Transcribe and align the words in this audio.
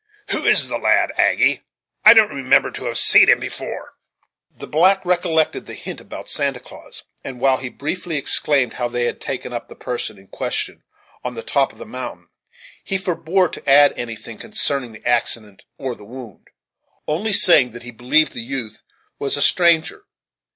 "Who 0.31 0.45
is 0.45 0.67
the 0.67 0.79
lad, 0.79 1.11
Aggy 1.15 1.61
I 2.03 2.15
don't 2.15 2.33
remember 2.33 2.71
to 2.71 2.85
have 2.85 2.97
seen 2.97 3.27
him 3.29 3.39
before?" 3.39 3.93
The 4.49 4.65
black 4.65 5.05
recollected 5.05 5.67
the 5.67 5.75
hint 5.75 6.01
about 6.01 6.27
Santa 6.27 6.59
Claus; 6.59 7.03
and, 7.23 7.39
while 7.39 7.57
he 7.57 7.69
briefly 7.69 8.17
explained 8.17 8.73
how 8.73 8.87
they 8.87 9.05
had 9.05 9.21
taken 9.21 9.53
up 9.53 9.69
the 9.69 9.75
person 9.75 10.17
in 10.17 10.25
question 10.25 10.81
on 11.23 11.35
the 11.35 11.43
top 11.43 11.71
of 11.71 11.77
the 11.77 11.85
mountain, 11.85 12.29
he 12.83 12.97
forbore 12.97 13.49
to 13.51 13.69
add 13.69 13.93
anything 13.95 14.39
concerning 14.39 14.91
the 14.91 15.05
accident 15.07 15.65
or 15.77 15.93
the 15.93 16.03
wound, 16.03 16.47
only 17.07 17.31
saying 17.31 17.69
that 17.73 17.83
he 17.83 17.91
believed 17.91 18.33
the 18.33 18.41
youth 18.41 18.81
was 19.19 19.37
a 19.37 19.39
stranger. 19.43 20.05